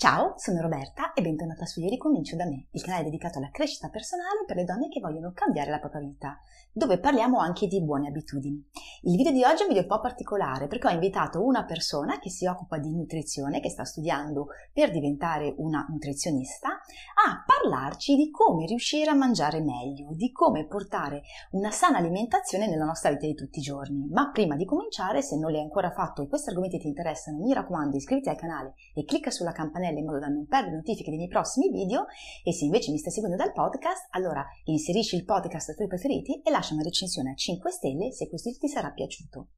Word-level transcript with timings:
Ciao, 0.00 0.34
sono 0.36 0.60
Roberta 0.60 1.12
e 1.12 1.22
bentornata 1.22 1.64
su 1.64 1.80
Io 1.80 1.88
Ricomincio 1.88 2.36
da 2.36 2.44
me, 2.44 2.68
il 2.70 2.82
canale 2.82 3.02
dedicato 3.02 3.38
alla 3.38 3.50
crescita 3.50 3.88
personale 3.88 4.44
per 4.46 4.54
le 4.54 4.62
donne 4.62 4.88
che 4.88 5.00
vogliono 5.00 5.32
cambiare 5.34 5.72
la 5.72 5.80
propria 5.80 6.02
vita, 6.02 6.38
dove 6.72 7.00
parliamo 7.00 7.40
anche 7.40 7.66
di 7.66 7.82
buone 7.82 8.06
abitudini. 8.06 8.64
Il 9.02 9.16
video 9.16 9.32
di 9.32 9.42
oggi 9.42 9.62
è 9.62 9.62
un 9.62 9.70
video 9.70 9.82
un 9.82 9.88
po' 9.88 9.98
particolare 9.98 10.68
perché 10.68 10.86
ho 10.86 10.90
invitato 10.90 11.44
una 11.44 11.64
persona 11.64 12.20
che 12.20 12.30
si 12.30 12.46
occupa 12.46 12.78
di 12.78 12.94
nutrizione, 12.94 13.58
che 13.58 13.70
sta 13.70 13.84
studiando 13.84 14.50
per 14.72 14.92
diventare 14.92 15.52
una 15.56 15.84
nutrizionista, 15.88 16.68
a 16.68 17.42
parlarci 17.44 18.14
di 18.14 18.30
come 18.30 18.66
riuscire 18.66 19.10
a 19.10 19.14
mangiare 19.14 19.60
meglio, 19.60 20.10
di 20.12 20.30
come 20.30 20.68
portare 20.68 21.22
una 21.50 21.72
sana 21.72 21.98
alimentazione 21.98 22.68
nella 22.68 22.84
nostra 22.84 23.10
vita 23.10 23.26
di 23.26 23.34
tutti 23.34 23.58
i 23.58 23.62
giorni. 23.62 24.06
Ma 24.12 24.30
prima 24.30 24.54
di 24.54 24.64
cominciare, 24.64 25.22
se 25.22 25.36
non 25.36 25.50
l'hai 25.50 25.62
ancora 25.62 25.90
fatto 25.90 26.22
e 26.22 26.28
questi 26.28 26.50
argomenti 26.50 26.78
ti 26.78 26.86
interessano, 26.86 27.38
mi 27.38 27.52
raccomando 27.52 27.96
iscriviti 27.96 28.28
al 28.28 28.36
canale 28.36 28.74
e 28.94 29.02
clicca 29.04 29.32
sulla 29.32 29.50
campanella 29.50 29.86
campanella 29.88 29.98
in 29.98 30.04
modo 30.04 30.18
da 30.18 30.28
non 30.28 30.46
perdere 30.46 30.76
notifiche 30.76 31.08
dei 31.08 31.18
miei 31.18 31.30
prossimi 31.30 31.70
video 31.70 32.06
e 32.44 32.52
se 32.52 32.64
invece 32.64 32.90
mi 32.90 32.98
stai 32.98 33.12
seguendo 33.12 33.36
dal 33.36 33.52
podcast, 33.52 34.08
allora 34.10 34.44
inserisci 34.64 35.16
il 35.16 35.24
podcast 35.24 35.70
ai 35.70 35.74
tuoi 35.74 35.88
preferiti 35.88 36.40
e 36.42 36.50
lascia 36.50 36.74
una 36.74 36.82
recensione 36.82 37.30
a 37.30 37.34
5 37.34 37.70
stelle 37.70 38.12
se 38.12 38.28
questo 38.28 38.50
ti 38.58 38.68
sarà 38.68 38.90
piaciuto. 38.90 39.48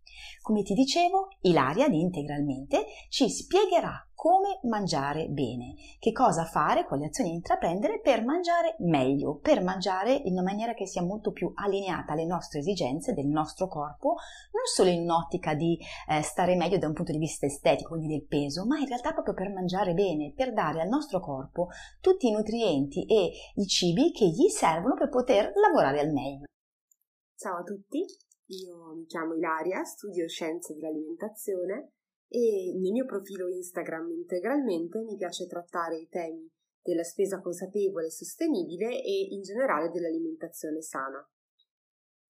Come 0.43 0.63
ti 0.63 0.75
dicevo, 0.75 1.29
Ilaria 1.43 1.89
di 1.89 2.01
Integralmente 2.01 2.85
ci 3.09 3.29
spiegherà 3.29 4.10
come 4.21 4.61
mangiare 4.65 5.29
bene, 5.29 5.77
che 5.99 6.13
cosa 6.13 6.45
fare, 6.45 6.85
quali 6.85 7.07
azioni 7.07 7.33
intraprendere 7.33 8.01
per 8.01 8.23
mangiare 8.23 8.77
meglio, 8.81 9.37
per 9.37 9.63
mangiare 9.63 10.13
in 10.13 10.33
una 10.33 10.43
maniera 10.43 10.75
che 10.75 10.87
sia 10.87 11.01
molto 11.01 11.33
più 11.33 11.51
allineata 11.55 12.13
alle 12.13 12.27
nostre 12.27 12.59
esigenze 12.59 13.15
del 13.15 13.29
nostro 13.29 13.67
corpo, 13.67 14.17
non 14.53 14.67
solo 14.67 14.91
in 14.91 15.05
un'ottica 15.05 15.55
di 15.55 15.79
eh, 16.07 16.21
stare 16.21 16.55
meglio 16.55 16.77
da 16.77 16.87
un 16.87 16.93
punto 16.93 17.13
di 17.13 17.19
vista 17.19 17.47
estetico, 17.47 17.95
quindi 17.97 18.09
del 18.09 18.27
peso, 18.27 18.67
ma 18.67 18.79
in 18.79 18.89
realtà 18.89 19.15
proprio 19.15 19.33
per 19.33 19.51
mangiare 19.55 19.95
bene, 19.95 20.35
per 20.37 20.53
dare 20.53 20.83
al 20.83 20.89
nostro 20.89 21.19
corpo 21.21 21.69
tutti 22.03 22.29
i 22.29 22.33
nutrienti 22.33 23.07
e 23.07 23.31
i 23.55 23.67
cibi 23.67 24.13
che 24.13 24.27
gli 24.27 24.51
servono 24.51 24.97
per 24.97 25.09
poter 25.09 25.51
lavorare 25.55 25.99
al 25.99 26.13
meglio. 26.13 26.45
Ciao 27.37 27.61
a 27.61 27.63
tutti, 27.63 28.05
io 28.49 28.95
mi 28.97 29.07
chiamo 29.07 29.35
Ilaria, 29.35 29.83
studio 29.85 30.29
scienze 30.29 30.75
dell'alimentazione 30.75 31.93
e 32.33 32.73
nel 32.79 32.93
mio 32.93 33.05
profilo 33.05 33.49
Instagram 33.49 34.11
integralmente 34.13 35.03
mi 35.03 35.17
piace 35.17 35.49
trattare 35.49 35.97
i 35.99 36.09
temi 36.09 36.49
della 36.81 37.03
spesa 37.03 37.41
consapevole 37.41 38.07
e 38.07 38.11
sostenibile 38.11 39.03
e 39.03 39.27
in 39.31 39.43
generale 39.43 39.91
dell'alimentazione 39.91 40.81
sana. 40.81 41.29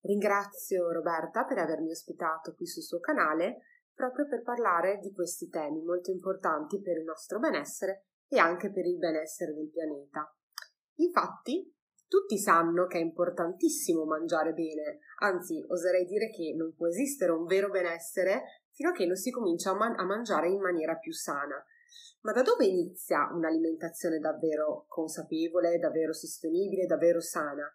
Ringrazio 0.02 0.90
Roberta 0.90 1.44
per 1.44 1.58
avermi 1.58 1.90
ospitato 1.90 2.54
qui 2.54 2.66
sul 2.66 2.82
suo 2.82 2.98
canale 2.98 3.58
proprio 3.92 4.26
per 4.26 4.42
parlare 4.42 4.98
di 4.98 5.12
questi 5.12 5.50
temi 5.50 5.82
molto 5.82 6.10
importanti 6.10 6.80
per 6.80 6.96
il 6.96 7.04
nostro 7.04 7.38
benessere 7.38 8.06
e 8.26 8.38
anche 8.38 8.72
per 8.72 8.86
il 8.86 8.96
benessere 8.96 9.52
del 9.52 9.68
pianeta. 9.68 10.34
Infatti, 11.00 11.70
tutti 12.08 12.38
sanno 12.38 12.86
che 12.86 12.98
è 12.98 13.02
importantissimo 13.02 14.04
mangiare 14.04 14.54
bene, 14.54 15.00
anzi 15.18 15.62
oserei 15.68 16.06
dire 16.06 16.30
che 16.30 16.54
non 16.56 16.74
può 16.74 16.88
esistere 16.88 17.32
un 17.32 17.44
vero 17.44 17.68
benessere 17.68 18.59
fino 18.80 18.92
a 18.92 18.94
che 18.94 19.04
non 19.04 19.16
si 19.16 19.30
comincia 19.30 19.72
a, 19.72 19.74
man- 19.74 19.98
a 19.98 20.04
mangiare 20.04 20.48
in 20.48 20.58
maniera 20.58 20.96
più 20.96 21.12
sana. 21.12 21.62
Ma 22.22 22.32
da 22.32 22.40
dove 22.40 22.64
inizia 22.64 23.28
un'alimentazione 23.30 24.18
davvero 24.18 24.86
consapevole, 24.88 25.78
davvero 25.78 26.14
sostenibile, 26.14 26.86
davvero 26.86 27.20
sana? 27.20 27.70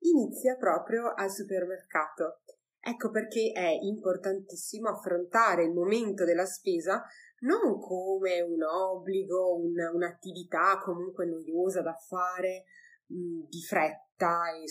Inizia 0.00 0.56
proprio 0.56 1.14
al 1.14 1.30
supermercato. 1.30 2.42
Ecco 2.78 3.10
perché 3.10 3.52
è 3.54 3.68
importantissimo 3.80 4.90
affrontare 4.90 5.64
il 5.64 5.72
momento 5.72 6.26
della 6.26 6.44
spesa 6.44 7.02
non 7.40 7.80
come 7.80 8.42
un 8.42 8.62
obbligo, 8.62 9.56
un, 9.56 9.72
un'attività 9.94 10.78
comunque 10.78 11.24
noiosa 11.24 11.80
da 11.80 11.94
fare, 11.94 12.64
mh, 13.06 13.48
di 13.48 13.62
fretta 13.62 14.50
e 14.52 14.64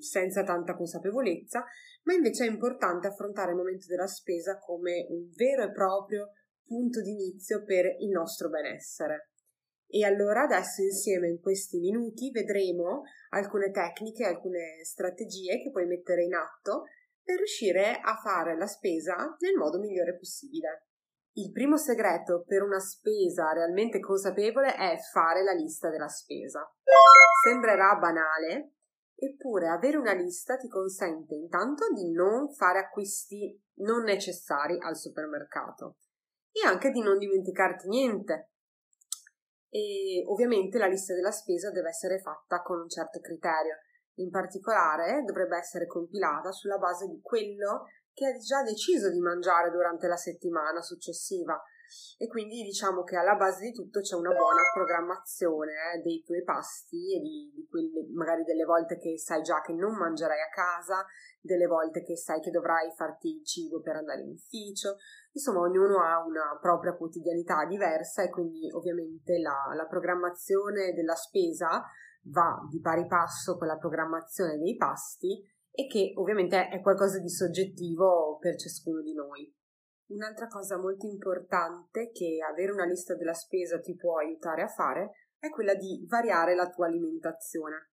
senza 0.00 0.42
tanta 0.44 0.74
consapevolezza, 0.74 1.64
ma 2.04 2.14
invece 2.14 2.44
è 2.44 2.48
importante 2.48 3.06
affrontare 3.06 3.50
il 3.50 3.56
momento 3.56 3.86
della 3.86 4.06
spesa 4.06 4.58
come 4.58 5.06
un 5.08 5.28
vero 5.34 5.64
e 5.64 5.72
proprio 5.72 6.30
punto 6.64 7.00
di 7.00 7.10
inizio 7.10 7.62
per 7.64 7.86
il 7.98 8.08
nostro 8.08 8.48
benessere. 8.48 9.30
E 9.86 10.04
allora 10.04 10.44
adesso 10.44 10.80
insieme 10.80 11.28
in 11.28 11.38
questi 11.38 11.78
minuti 11.78 12.30
vedremo 12.30 13.02
alcune 13.30 13.70
tecniche, 13.70 14.24
alcune 14.24 14.82
strategie 14.84 15.60
che 15.60 15.70
puoi 15.70 15.86
mettere 15.86 16.24
in 16.24 16.34
atto 16.34 16.84
per 17.22 17.36
riuscire 17.36 18.00
a 18.02 18.16
fare 18.16 18.56
la 18.56 18.66
spesa 18.66 19.36
nel 19.40 19.54
modo 19.56 19.78
migliore 19.78 20.16
possibile. 20.16 20.86
Il 21.34 21.52
primo 21.52 21.76
segreto 21.76 22.42
per 22.46 22.62
una 22.62 22.78
spesa 22.78 23.52
realmente 23.52 24.00
consapevole 24.00 24.74
è 24.74 24.96
fare 25.12 25.42
la 25.42 25.52
lista 25.52 25.90
della 25.90 26.08
spesa. 26.08 26.66
Sembrerà 27.44 27.96
banale, 27.96 28.72
Eppure 29.14 29.68
avere 29.68 29.96
una 29.96 30.14
lista 30.14 30.56
ti 30.56 30.68
consente 30.68 31.34
intanto 31.34 31.92
di 31.92 32.10
non 32.10 32.52
fare 32.52 32.80
acquisti 32.80 33.60
non 33.76 34.02
necessari 34.02 34.78
al 34.80 34.96
supermercato 34.96 35.98
e 36.50 36.66
anche 36.66 36.90
di 36.90 37.00
non 37.00 37.18
dimenticarti 37.18 37.88
niente. 37.88 38.50
E 39.68 40.22
ovviamente 40.26 40.78
la 40.78 40.86
lista 40.86 41.14
della 41.14 41.30
spesa 41.30 41.70
deve 41.70 41.88
essere 41.88 42.20
fatta 42.20 42.62
con 42.62 42.80
un 42.80 42.88
certo 42.88 43.20
criterio. 43.20 43.76
In 44.16 44.30
particolare 44.30 45.22
dovrebbe 45.24 45.56
essere 45.56 45.86
compilata 45.86 46.50
sulla 46.50 46.76
base 46.76 47.06
di 47.06 47.20
quello 47.22 47.86
che 48.12 48.26
hai 48.26 48.38
già 48.38 48.62
deciso 48.62 49.10
di 49.10 49.20
mangiare 49.20 49.70
durante 49.70 50.06
la 50.06 50.16
settimana 50.16 50.82
successiva 50.82 51.58
e 52.18 52.26
quindi 52.28 52.62
diciamo 52.62 53.02
che 53.02 53.16
alla 53.16 53.34
base 53.34 53.64
di 53.64 53.72
tutto 53.72 54.00
c'è 54.00 54.14
una 54.14 54.32
buona 54.32 54.62
programmazione 54.72 55.72
eh, 55.94 56.02
dei 56.02 56.22
tuoi 56.24 56.42
pasti 56.42 57.16
e 57.16 57.20
di, 57.20 57.52
di 57.54 57.66
quelle, 57.68 58.06
magari 58.12 58.44
delle 58.44 58.64
volte 58.64 58.98
che 58.98 59.18
sai 59.18 59.42
già 59.42 59.60
che 59.60 59.72
non 59.72 59.96
mangerai 59.96 60.40
a 60.40 60.48
casa, 60.48 61.04
delle 61.40 61.66
volte 61.66 62.02
che 62.02 62.16
sai 62.16 62.40
che 62.40 62.50
dovrai 62.50 62.92
farti 62.94 63.28
il 63.36 63.44
cibo 63.44 63.80
per 63.80 63.96
andare 63.96 64.22
in 64.22 64.30
ufficio, 64.30 64.96
insomma 65.32 65.60
ognuno 65.60 66.02
ha 66.02 66.24
una 66.24 66.58
propria 66.60 66.94
quotidianità 66.94 67.64
diversa 67.66 68.22
e 68.22 68.30
quindi 68.30 68.70
ovviamente 68.72 69.38
la, 69.38 69.74
la 69.74 69.86
programmazione 69.86 70.92
della 70.92 71.14
spesa 71.14 71.82
va 72.24 72.60
di 72.70 72.80
pari 72.80 73.06
passo 73.06 73.56
con 73.56 73.66
la 73.66 73.76
programmazione 73.76 74.58
dei 74.58 74.76
pasti 74.76 75.42
e 75.70 75.86
che 75.86 76.12
ovviamente 76.16 76.68
è 76.68 76.80
qualcosa 76.80 77.18
di 77.18 77.30
soggettivo 77.30 78.38
per 78.38 78.56
ciascuno 78.56 79.00
di 79.00 79.14
noi. 79.14 79.52
Un'altra 80.12 80.46
cosa 80.46 80.76
molto 80.76 81.06
importante 81.06 82.10
che 82.10 82.38
avere 82.46 82.70
una 82.70 82.84
lista 82.84 83.14
della 83.14 83.32
spesa 83.32 83.80
ti 83.80 83.96
può 83.96 84.18
aiutare 84.18 84.60
a 84.60 84.68
fare 84.68 85.12
è 85.38 85.48
quella 85.48 85.74
di 85.74 86.04
variare 86.06 86.54
la 86.54 86.68
tua 86.68 86.86
alimentazione. 86.86 87.92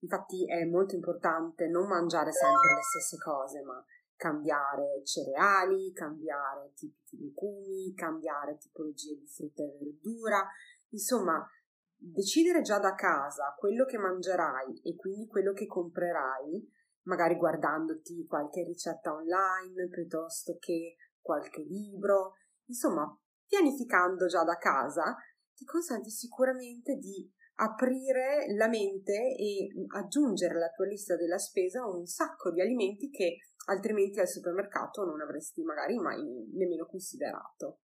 Infatti 0.00 0.46
è 0.46 0.64
molto 0.64 0.96
importante 0.96 1.68
non 1.68 1.86
mangiare 1.86 2.32
sempre 2.32 2.74
le 2.74 2.82
stesse 2.82 3.22
cose, 3.22 3.62
ma 3.62 3.84
cambiare 4.16 5.02
cereali, 5.04 5.92
cambiare 5.92 6.72
tipi 6.74 6.98
di 7.08 7.22
legumi, 7.22 7.94
cambiare 7.94 8.56
tipologie 8.56 9.16
di 9.16 9.26
frutta 9.26 9.62
e 9.62 9.76
verdura, 9.80 10.44
insomma, 10.88 11.48
decidere 11.96 12.62
già 12.62 12.80
da 12.80 12.94
casa 12.94 13.54
quello 13.56 13.84
che 13.84 13.96
mangerai 13.96 14.80
e 14.82 14.96
quindi 14.96 15.28
quello 15.28 15.52
che 15.52 15.66
comprerai, 15.66 16.68
magari 17.02 17.36
guardandoti 17.36 18.26
qualche 18.26 18.64
ricetta 18.64 19.14
online 19.14 19.88
piuttosto 19.88 20.56
che 20.58 20.96
qualche 21.20 21.62
libro, 21.62 22.34
insomma, 22.66 23.06
pianificando 23.46 24.26
già 24.26 24.44
da 24.44 24.56
casa 24.56 25.16
ti 25.54 25.64
consente 25.64 26.08
sicuramente 26.08 26.96
di 26.96 27.30
aprire 27.56 28.46
la 28.56 28.68
mente 28.68 29.12
e 29.36 29.68
aggiungere 29.94 30.54
alla 30.54 30.70
tua 30.70 30.86
lista 30.86 31.16
della 31.16 31.38
spesa 31.38 31.84
un 31.84 32.06
sacco 32.06 32.50
di 32.50 32.60
alimenti 32.60 33.10
che 33.10 33.38
altrimenti 33.66 34.18
al 34.18 34.28
supermercato 34.28 35.04
non 35.04 35.20
avresti 35.20 35.62
magari 35.62 35.98
mai 35.98 36.22
nemmeno 36.54 36.86
considerato. 36.86 37.80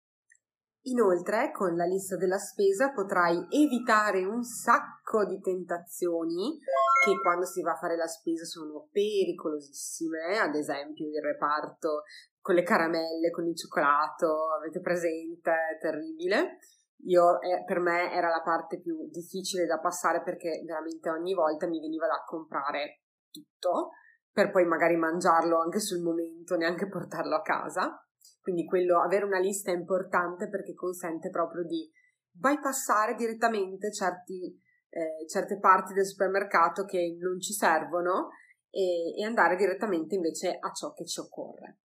Inoltre, 0.85 1.51
con 1.51 1.75
la 1.75 1.85
lista 1.85 2.17
della 2.17 2.39
spesa 2.39 2.91
potrai 2.91 3.37
evitare 3.49 4.25
un 4.25 4.43
sacco 4.43 5.25
di 5.25 5.39
tentazioni 5.39 6.57
che 7.05 7.19
quando 7.21 7.45
si 7.45 7.61
va 7.61 7.73
a 7.73 7.77
fare 7.77 7.95
la 7.95 8.07
spesa 8.07 8.45
sono 8.45 8.87
pericolosissime, 8.91 10.39
ad 10.39 10.55
esempio 10.55 11.07
il 11.07 11.21
reparto 11.21 12.03
con 12.41 12.55
le 12.55 12.63
caramelle, 12.63 13.29
con 13.29 13.47
il 13.47 13.55
cioccolato, 13.55 14.51
avete 14.57 14.81
presente? 14.81 15.77
Terribile. 15.79 16.57
io, 17.05 17.39
eh, 17.41 17.63
per 17.65 17.79
me 17.79 18.11
era 18.11 18.29
la 18.29 18.41
parte 18.41 18.79
più 18.79 19.07
difficile 19.09 19.65
da 19.65 19.79
passare 19.79 20.21
perché 20.21 20.61
veramente 20.65 21.09
ogni 21.09 21.33
volta 21.33 21.67
mi 21.67 21.79
veniva 21.79 22.07
da 22.07 22.23
comprare 22.25 23.03
tutto 23.31 23.91
per 24.31 24.49
poi 24.49 24.65
magari 24.65 24.95
mangiarlo 24.95 25.59
anche 25.59 25.79
sul 25.79 26.01
momento, 26.01 26.55
neanche 26.55 26.87
portarlo 26.87 27.35
a 27.35 27.41
casa. 27.41 28.03
Quindi 28.39 28.65
quello, 28.65 29.01
avere 29.01 29.25
una 29.25 29.39
lista 29.39 29.71
è 29.71 29.75
importante 29.75 30.49
perché 30.49 30.73
consente 30.73 31.29
proprio 31.29 31.63
di 31.63 31.89
bypassare 32.31 33.15
direttamente 33.15 33.91
certi, 33.91 34.59
eh, 34.89 35.27
certe 35.27 35.59
parti 35.59 35.93
del 35.93 36.05
supermercato 36.05 36.85
che 36.85 37.17
non 37.19 37.39
ci 37.39 37.53
servono 37.53 38.29
e, 38.69 39.19
e 39.19 39.23
andare 39.25 39.55
direttamente 39.57 40.15
invece 40.15 40.57
a 40.57 40.71
ciò 40.71 40.91
che 40.93 41.05
ci 41.05 41.19
occorre. 41.19 41.79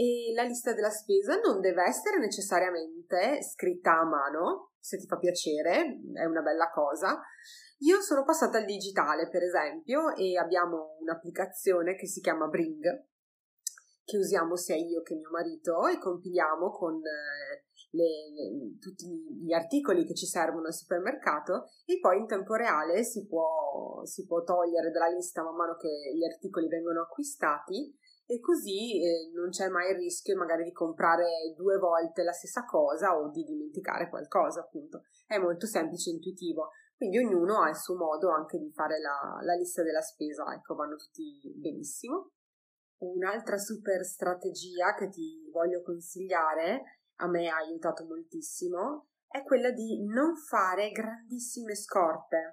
E 0.00 0.32
la 0.32 0.44
lista 0.44 0.72
della 0.72 0.88
spesa 0.88 1.38
non 1.44 1.60
deve 1.60 1.82
essere 1.82 2.18
necessariamente 2.18 3.42
scritta 3.42 4.00
a 4.00 4.06
mano, 4.06 4.70
se 4.78 4.96
ti 4.96 5.06
fa 5.06 5.18
piacere, 5.18 6.00
è 6.14 6.24
una 6.24 6.40
bella 6.40 6.70
cosa. 6.70 7.20
Io 7.80 8.00
sono 8.00 8.24
passata 8.24 8.56
al 8.56 8.64
digitale, 8.64 9.28
per 9.28 9.42
esempio, 9.42 10.16
e 10.16 10.38
abbiamo 10.38 10.96
un'applicazione 11.00 11.96
che 11.96 12.06
si 12.06 12.22
chiama 12.22 12.46
Bring, 12.46 13.08
che 14.02 14.16
usiamo 14.16 14.56
sia 14.56 14.74
io 14.74 15.02
che 15.02 15.16
mio 15.16 15.28
marito 15.28 15.86
e 15.86 15.98
compiliamo 15.98 16.70
con 16.70 16.96
eh, 16.96 17.66
le, 17.90 18.78
tutti 18.78 19.04
gli 19.06 19.52
articoli 19.52 20.06
che 20.06 20.14
ci 20.14 20.24
servono 20.24 20.68
al 20.68 20.74
supermercato 20.74 21.66
e 21.84 21.98
poi 22.00 22.20
in 22.20 22.26
tempo 22.26 22.54
reale 22.54 23.04
si 23.04 23.26
può, 23.26 24.02
si 24.04 24.24
può 24.24 24.42
togliere 24.44 24.90
dalla 24.90 25.08
lista 25.08 25.42
man 25.42 25.56
mano 25.56 25.76
che 25.76 25.88
gli 25.88 26.24
articoli 26.24 26.68
vengono 26.68 27.02
acquistati 27.02 27.94
e 28.30 28.38
così 28.38 29.02
eh, 29.02 29.32
non 29.34 29.48
c'è 29.48 29.66
mai 29.66 29.90
il 29.90 29.96
rischio 29.96 30.36
magari 30.36 30.62
di 30.62 30.70
comprare 30.70 31.52
due 31.56 31.78
volte 31.78 32.22
la 32.22 32.30
stessa 32.30 32.64
cosa 32.64 33.18
o 33.18 33.28
di 33.28 33.42
dimenticare 33.42 34.08
qualcosa, 34.08 34.60
appunto. 34.60 35.02
È 35.26 35.36
molto 35.36 35.66
semplice 35.66 36.10
e 36.10 36.12
intuitivo, 36.12 36.68
quindi 36.96 37.18
ognuno 37.18 37.60
ha 37.60 37.68
il 37.70 37.74
suo 37.74 37.96
modo 37.96 38.30
anche 38.30 38.56
di 38.56 38.70
fare 38.70 39.00
la, 39.00 39.40
la 39.42 39.54
lista 39.54 39.82
della 39.82 40.00
spesa, 40.00 40.44
ecco, 40.54 40.76
vanno 40.76 40.94
tutti 40.94 41.40
benissimo. 41.56 42.30
Un'altra 42.98 43.58
super 43.58 44.04
strategia 44.04 44.94
che 44.94 45.08
ti 45.08 45.50
voglio 45.50 45.82
consigliare, 45.82 47.00
a 47.16 47.26
me 47.26 47.48
ha 47.48 47.56
aiutato 47.56 48.04
moltissimo, 48.04 49.08
è 49.26 49.42
quella 49.42 49.72
di 49.72 50.06
non 50.06 50.36
fare 50.36 50.92
grandissime 50.92 51.74
scorte. 51.74 52.52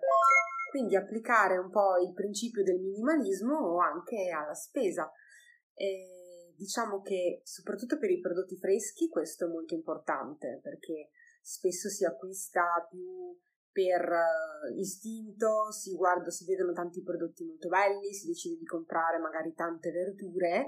Quindi 0.71 0.95
applicare 0.95 1.59
un 1.59 1.69
po' 1.69 1.97
il 1.97 2.13
principio 2.13 2.63
del 2.63 2.79
minimalismo 2.79 3.77
anche 3.79 4.31
alla 4.31 4.55
spesa 4.55 5.11
e 5.77 6.53
diciamo 6.57 7.01
che 7.01 7.41
soprattutto 7.43 7.99
per 7.99 8.09
i 8.09 8.19
prodotti 8.19 8.57
freschi 8.57 9.07
questo 9.09 9.45
è 9.45 9.47
molto 9.47 9.75
importante 9.75 10.59
perché 10.63 11.11
spesso 11.39 11.87
si 11.87 12.03
acquista 12.03 12.63
più 12.89 13.37
per 13.71 14.09
uh, 14.09 14.75
istinto, 14.75 15.71
si 15.71 15.95
guarda, 15.95 16.31
si 16.31 16.45
vedono 16.45 16.73
tanti 16.73 17.03
prodotti 17.03 17.45
molto 17.45 17.69
belli, 17.69 18.11
si 18.11 18.25
decide 18.25 18.57
di 18.57 18.65
comprare 18.65 19.19
magari 19.19 19.53
tante 19.53 19.91
verdure, 19.91 20.67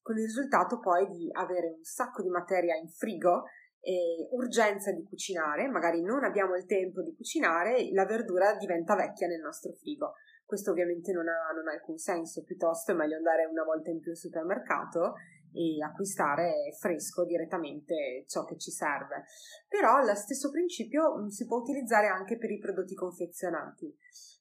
con 0.00 0.16
il 0.16 0.24
risultato 0.24 0.78
poi 0.78 1.06
di 1.06 1.28
avere 1.32 1.74
un 1.76 1.84
sacco 1.84 2.22
di 2.22 2.30
materia 2.30 2.74
in 2.76 2.88
frigo 2.88 3.44
e 3.78 4.26
urgenza 4.30 4.90
di 4.90 5.04
cucinare, 5.04 5.68
magari 5.68 6.00
non 6.00 6.24
abbiamo 6.24 6.56
il 6.56 6.64
tempo 6.64 7.02
di 7.02 7.14
cucinare, 7.14 7.92
la 7.92 8.06
verdura 8.06 8.56
diventa 8.56 8.96
vecchia 8.96 9.26
nel 9.26 9.40
nostro 9.40 9.72
frigo. 9.72 10.14
Questo 10.46 10.70
ovviamente 10.70 11.12
non 11.12 11.26
ha, 11.26 11.52
non 11.52 11.66
ha 11.68 11.72
alcun 11.72 11.98
senso, 11.98 12.44
piuttosto 12.44 12.92
è 12.92 12.94
meglio 12.94 13.16
andare 13.16 13.44
una 13.46 13.64
volta 13.64 13.90
in 13.90 13.98
più 13.98 14.12
al 14.12 14.16
supermercato 14.16 15.14
e 15.52 15.82
acquistare 15.82 16.72
fresco 16.78 17.24
direttamente 17.24 18.24
ciò 18.28 18.44
che 18.44 18.56
ci 18.56 18.70
serve. 18.70 19.24
Però 19.68 20.04
lo 20.04 20.14
stesso 20.14 20.50
principio 20.50 21.18
mm, 21.18 21.26
si 21.28 21.46
può 21.46 21.58
utilizzare 21.58 22.06
anche 22.06 22.38
per 22.38 22.50
i 22.50 22.58
prodotti 22.58 22.94
confezionati. 22.94 23.92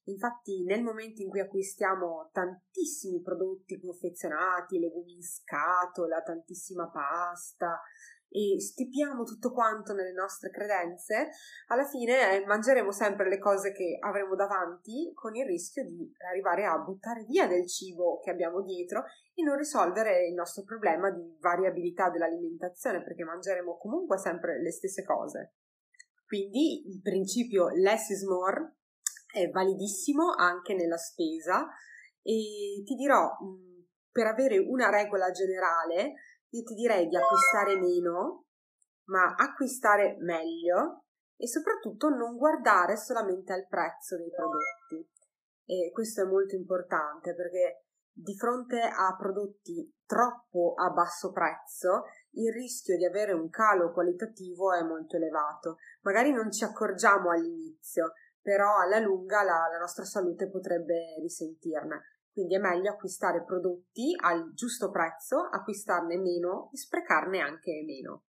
Infatti, 0.07 0.63
nel 0.63 0.83
momento 0.83 1.23
in 1.23 1.29
cui 1.29 1.39
acquistiamo 1.39 2.29
tantissimi 2.31 3.21
prodotti 3.21 3.79
confezionati, 3.79 4.77
legumi 4.77 5.13
in 5.13 5.23
scatola, 5.23 6.21
tantissima 6.21 6.87
pasta, 6.91 7.81
e 8.35 8.59
stipiamo 8.59 9.23
tutto 9.23 9.53
quanto 9.53 9.93
nelle 9.93 10.11
nostre 10.11 10.49
credenze, 10.49 11.29
alla 11.67 11.85
fine 11.85 12.35
eh, 12.35 12.45
mangeremo 12.45 12.91
sempre 12.91 13.29
le 13.29 13.39
cose 13.39 13.71
che 13.71 13.97
avremo 14.01 14.35
davanti 14.35 15.11
con 15.13 15.35
il 15.35 15.45
rischio 15.45 15.85
di 15.85 16.11
arrivare 16.29 16.65
a 16.65 16.77
buttare 16.79 17.23
via 17.23 17.47
del 17.47 17.65
cibo 17.65 18.19
che 18.19 18.31
abbiamo 18.31 18.61
dietro 18.61 19.05
e 19.33 19.41
non 19.41 19.55
risolvere 19.55 20.27
il 20.27 20.33
nostro 20.33 20.63
problema 20.63 21.09
di 21.11 21.37
variabilità 21.39 22.09
dell'alimentazione 22.09 23.01
perché 23.01 23.23
mangeremo 23.23 23.77
comunque 23.77 24.17
sempre 24.17 24.61
le 24.61 24.71
stesse 24.71 25.05
cose. 25.05 25.53
Quindi 26.27 26.89
il 26.89 26.99
principio 27.01 27.69
less 27.69 28.09
is 28.09 28.23
more 28.23 28.79
è 29.31 29.49
validissimo 29.49 30.33
anche 30.35 30.73
nella 30.73 30.97
spesa 30.97 31.67
e 32.21 32.83
ti 32.83 32.95
dirò, 32.95 33.29
per 34.11 34.27
avere 34.27 34.57
una 34.57 34.89
regola 34.89 35.31
generale, 35.31 36.15
io 36.49 36.63
ti 36.63 36.73
direi 36.73 37.07
di 37.07 37.15
acquistare 37.15 37.77
meno, 37.77 38.45
ma 39.05 39.35
acquistare 39.35 40.17
meglio 40.19 41.03
e 41.37 41.47
soprattutto 41.47 42.09
non 42.09 42.37
guardare 42.37 42.97
solamente 42.97 43.53
al 43.53 43.67
prezzo 43.67 44.17
dei 44.17 44.29
prodotti. 44.29 45.11
E 45.65 45.91
questo 45.91 46.21
è 46.21 46.25
molto 46.25 46.55
importante 46.55 47.33
perché 47.35 47.85
di 48.11 48.35
fronte 48.37 48.79
a 48.79 49.13
prodotti 49.17 49.93
troppo 50.05 50.73
a 50.77 50.89
basso 50.91 51.31
prezzo, 51.31 52.03
il 52.31 52.53
rischio 52.53 52.95
di 52.95 53.05
avere 53.05 53.33
un 53.33 53.49
calo 53.49 53.91
qualitativo 53.91 54.73
è 54.73 54.81
molto 54.83 55.17
elevato. 55.17 55.77
Magari 56.01 56.31
non 56.31 56.51
ci 56.51 56.63
accorgiamo 56.63 57.31
all'inizio, 57.31 58.13
però 58.41 58.77
alla 58.77 58.99
lunga 58.99 59.43
la, 59.43 59.67
la 59.69 59.79
nostra 59.79 60.05
salute 60.05 60.49
potrebbe 60.49 61.15
risentirne. 61.19 62.14
Quindi 62.35 62.55
è 62.55 62.59
meglio 62.59 62.91
acquistare 62.91 63.45
prodotti 63.45 64.13
al 64.21 64.51
giusto 64.53 64.91
prezzo, 64.91 65.47
acquistarne 65.49 66.17
meno 66.17 66.69
e 66.73 66.77
sprecarne 66.77 67.39
anche 67.39 67.81
meno. 67.87 68.25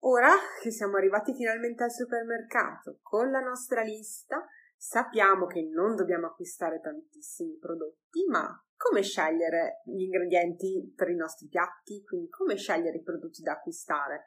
Ora 0.00 0.30
che 0.60 0.72
siamo 0.72 0.96
arrivati 0.96 1.32
finalmente 1.32 1.84
al 1.84 1.92
supermercato 1.92 2.98
con 3.00 3.30
la 3.30 3.38
nostra 3.38 3.82
lista, 3.82 4.44
sappiamo 4.76 5.46
che 5.46 5.62
non 5.62 5.94
dobbiamo 5.94 6.26
acquistare 6.26 6.80
tantissimi 6.80 7.58
prodotti, 7.58 8.24
ma 8.28 8.60
come 8.76 9.02
scegliere 9.02 9.82
gli 9.84 10.00
ingredienti 10.00 10.92
per 10.96 11.08
i 11.08 11.14
nostri 11.14 11.46
piatti, 11.46 12.02
quindi 12.02 12.28
come 12.28 12.56
scegliere 12.56 12.96
i 12.96 13.02
prodotti 13.04 13.40
da 13.42 13.52
acquistare. 13.52 14.26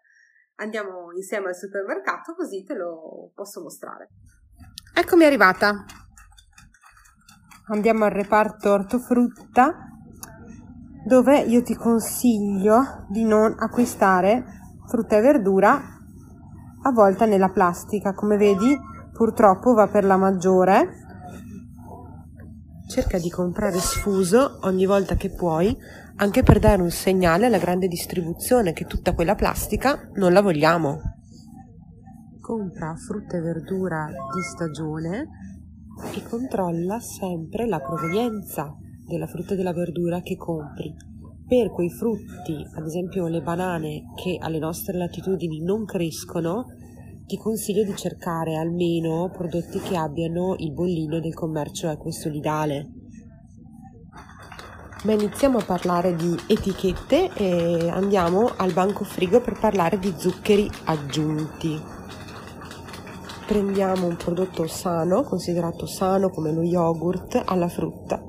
Andiamo 0.59 1.11
insieme 1.11 1.49
al 1.49 1.55
supermercato 1.57 2.33
così 2.33 2.63
te 2.63 2.75
lo 2.75 3.29
posso 3.35 3.61
mostrare. 3.61 4.07
Eccomi 4.95 5.25
arrivata 5.25 5.83
andiamo 7.67 8.05
al 8.05 8.11
reparto 8.11 8.71
ortofrutta 8.71 9.89
dove 11.05 11.39
io 11.39 11.61
ti 11.61 11.75
consiglio 11.75 13.05
di 13.09 13.23
non 13.23 13.55
acquistare 13.57 14.43
frutta 14.87 15.17
e 15.17 15.21
verdura 15.21 15.81
avvolta 16.83 17.25
nella 17.25 17.49
plastica. 17.49 18.13
Come 18.13 18.37
vedi 18.37 18.77
purtroppo 19.13 19.73
va 19.73 19.87
per 19.87 20.03
la 20.03 20.17
maggiore. 20.17 21.03
Cerca 22.87 23.17
di 23.17 23.29
comprare 23.29 23.79
sfuso 23.79 24.59
ogni 24.61 24.85
volta 24.85 25.15
che 25.15 25.31
puoi 25.31 25.75
anche 26.17 26.43
per 26.43 26.59
dare 26.59 26.81
un 26.81 26.91
segnale 26.91 27.47
alla 27.47 27.57
grande 27.57 27.87
distribuzione 27.87 28.73
che 28.73 28.85
tutta 28.85 29.13
quella 29.13 29.35
plastica 29.35 30.09
non 30.13 30.33
la 30.33 30.41
vogliamo. 30.41 31.01
Compra 32.39 32.95
frutta 32.95 33.37
e 33.37 33.41
verdura 33.41 34.07
di 34.07 34.41
stagione 34.41 35.54
e 36.13 36.23
controlla 36.23 36.99
sempre 36.99 37.67
la 37.67 37.79
provenienza 37.79 38.75
della 39.05 39.27
frutta 39.27 39.53
e 39.53 39.57
della 39.57 39.73
verdura 39.73 40.21
che 40.21 40.35
compri. 40.35 40.93
Per 41.47 41.71
quei 41.71 41.91
frutti, 41.91 42.65
ad 42.73 42.85
esempio 42.85 43.27
le 43.27 43.41
banane 43.41 44.05
che 44.15 44.37
alle 44.39 44.57
nostre 44.57 44.97
latitudini 44.97 45.61
non 45.61 45.85
crescono, 45.85 46.65
ti 47.27 47.37
consiglio 47.37 47.83
di 47.83 47.95
cercare 47.95 48.55
almeno 48.55 49.29
prodotti 49.31 49.79
che 49.79 49.95
abbiano 49.95 50.55
il 50.57 50.71
bollino 50.73 51.19
del 51.19 51.33
commercio 51.33 51.89
equo 51.89 52.09
e 52.09 52.13
solidale. 52.13 52.91
Ma 55.03 55.13
iniziamo 55.13 55.59
a 55.59 55.63
parlare 55.63 56.15
di 56.15 56.35
etichette 56.47 57.31
e 57.35 57.89
andiamo 57.89 58.49
al 58.57 58.73
banco 58.73 59.03
frigo 59.03 59.39
per 59.39 59.59
parlare 59.59 59.99
di 59.99 60.11
zuccheri 60.17 60.67
aggiunti 60.85 61.94
prendiamo 63.45 64.07
un 64.07 64.15
prodotto 64.15 64.67
sano, 64.67 65.23
considerato 65.23 65.85
sano 65.85 66.29
come 66.29 66.51
lo 66.51 66.63
yogurt 66.63 67.41
alla 67.45 67.67
frutta 67.67 68.23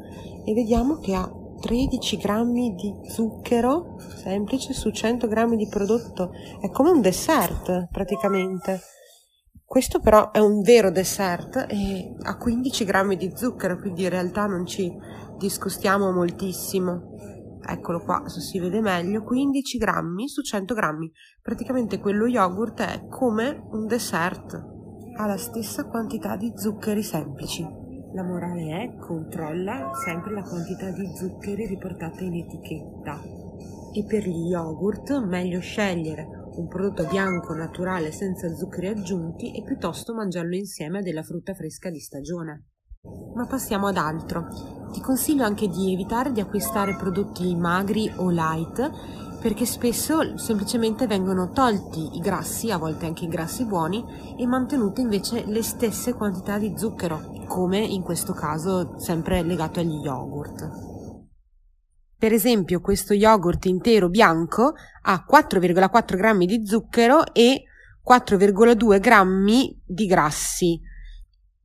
e 0.44 0.52
vediamo 0.52 0.98
che 0.98 1.14
ha 1.14 1.28
13 1.60 2.16
grammi 2.18 2.74
di 2.74 2.94
zucchero 3.10 3.96
semplice 3.98 4.74
su 4.74 4.90
100 4.90 5.26
grammi 5.26 5.56
di 5.56 5.66
prodotto. 5.68 6.30
È 6.60 6.68
come 6.70 6.90
un 6.90 7.00
dessert 7.00 7.88
praticamente. 7.90 8.80
Questo 9.64 9.98
però 9.98 10.30
è 10.30 10.38
un 10.38 10.60
vero 10.60 10.90
dessert 10.90 11.66
e 11.68 12.14
ha 12.22 12.36
15 12.36 12.84
grammi 12.84 13.16
di 13.16 13.32
zucchero, 13.34 13.78
quindi 13.78 14.02
in 14.04 14.10
realtà 14.10 14.46
non 14.46 14.66
ci 14.66 14.92
discostiamo 15.38 16.12
moltissimo. 16.12 17.14
eccolo 17.68 18.00
qua 18.00 18.28
se 18.28 18.40
si 18.40 18.60
vede 18.60 18.80
meglio 18.80 19.24
15 19.24 19.78
grammi 19.78 20.28
su 20.28 20.40
100 20.40 20.72
grammi 20.72 21.10
praticamente 21.42 21.98
quello 21.98 22.26
yogurt 22.26 22.80
è 22.80 23.08
come 23.08 23.66
un 23.72 23.86
dessert 23.86 24.75
ha 25.16 25.26
la 25.26 25.36
stessa 25.36 25.84
quantità 25.84 26.36
di 26.36 26.52
zuccheri 26.54 27.02
semplici 27.02 27.84
la 28.16 28.22
morale 28.22 28.82
è 28.82 28.96
controlla 28.96 29.90
sempre 30.04 30.32
la 30.32 30.42
quantità 30.42 30.90
di 30.90 31.06
zuccheri 31.14 31.66
riportata 31.66 32.22
in 32.24 32.34
etichetta 32.34 33.20
e 33.92 34.04
per 34.04 34.26
gli 34.26 34.48
yogurt 34.48 35.22
meglio 35.24 35.60
scegliere 35.60 36.26
un 36.56 36.66
prodotto 36.66 37.04
bianco 37.04 37.52
naturale 37.52 38.12
senza 38.12 38.54
zuccheri 38.54 38.86
aggiunti 38.86 39.54
e 39.54 39.62
piuttosto 39.62 40.14
mangiarlo 40.14 40.54
insieme 40.54 41.00
a 41.00 41.02
della 41.02 41.22
frutta 41.22 41.52
fresca 41.52 41.90
di 41.90 42.00
stagione. 42.00 42.64
Ma 43.34 43.46
passiamo 43.46 43.88
ad 43.88 43.98
altro. 43.98 44.46
Ti 44.92 45.00
consiglio 45.00 45.44
anche 45.44 45.68
di 45.68 45.92
evitare 45.92 46.32
di 46.32 46.40
acquistare 46.40 46.96
prodotti 46.96 47.54
magri 47.54 48.10
o 48.16 48.30
light 48.30 48.90
perché 49.46 49.64
spesso 49.64 50.36
semplicemente 50.36 51.06
vengono 51.06 51.52
tolti 51.52 52.16
i 52.16 52.18
grassi, 52.18 52.72
a 52.72 52.78
volte 52.78 53.06
anche 53.06 53.26
i 53.26 53.28
grassi 53.28 53.64
buoni, 53.64 54.04
e 54.36 54.44
mantenute 54.44 55.02
invece 55.02 55.44
le 55.46 55.62
stesse 55.62 56.14
quantità 56.14 56.58
di 56.58 56.76
zucchero, 56.76 57.44
come 57.46 57.78
in 57.78 58.02
questo 58.02 58.32
caso 58.32 58.98
sempre 58.98 59.44
legato 59.44 59.78
agli 59.78 60.00
yogurt. 60.02 60.68
Per 62.18 62.32
esempio 62.32 62.80
questo 62.80 63.14
yogurt 63.14 63.66
intero 63.66 64.08
bianco 64.08 64.74
ha 65.02 65.24
4,4 65.24 66.16
grammi 66.16 66.46
di 66.46 66.66
zucchero 66.66 67.32
e 67.32 67.66
4,2 68.04 68.98
grammi 68.98 69.80
di 69.86 70.06
grassi, 70.06 70.80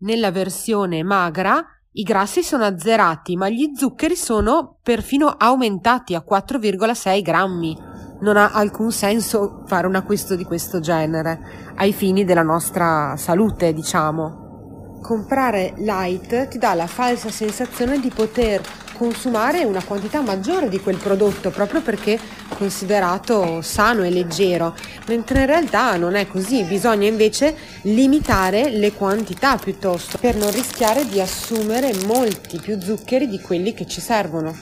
nella 0.01 0.29
versione 0.29 1.01
magra 1.01 1.65
i 1.93 2.03
grassi 2.03 2.41
sono 2.41 2.63
azzerati, 2.63 3.35
ma 3.35 3.49
gli 3.49 3.73
zuccheri 3.75 4.15
sono 4.15 4.77
perfino 4.81 5.27
aumentati 5.27 6.15
a 6.15 6.23
4,6 6.25 7.21
grammi. 7.21 7.77
Non 8.21 8.37
ha 8.37 8.51
alcun 8.51 8.93
senso 8.93 9.63
fare 9.65 9.87
un 9.87 9.95
acquisto 9.95 10.37
di 10.37 10.45
questo 10.45 10.79
genere, 10.79 11.73
ai 11.75 11.91
fini 11.91 12.23
della 12.23 12.43
nostra 12.43 13.17
salute, 13.17 13.73
diciamo. 13.73 14.99
Comprare 15.01 15.73
light 15.79 16.47
ti 16.47 16.57
dà 16.57 16.75
la 16.75 16.87
falsa 16.87 17.29
sensazione 17.29 17.99
di 17.99 18.09
poter 18.09 18.61
consumare 19.01 19.63
una 19.63 19.83
quantità 19.83 20.21
maggiore 20.21 20.69
di 20.69 20.79
quel 20.79 20.97
prodotto 20.97 21.49
proprio 21.49 21.81
perché 21.81 22.19
considerato 22.55 23.59
sano 23.63 24.03
e 24.03 24.11
leggero, 24.11 24.75
mentre 25.07 25.39
in 25.39 25.45
realtà 25.47 25.97
non 25.97 26.13
è 26.13 26.27
così, 26.27 26.61
bisogna 26.65 27.07
invece 27.07 27.55
limitare 27.85 28.69
le 28.69 28.93
quantità 28.93 29.57
piuttosto 29.57 30.19
per 30.19 30.35
non 30.35 30.51
rischiare 30.51 31.07
di 31.07 31.19
assumere 31.19 31.91
molti 32.05 32.59
più 32.59 32.79
zuccheri 32.79 33.27
di 33.27 33.41
quelli 33.41 33.73
che 33.73 33.87
ci 33.87 34.01
servono. 34.01 34.55